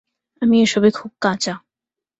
আমি 0.41 0.57
এসবে 0.61 0.89
খুব 0.91 1.11
কাঁচা। 1.21 1.53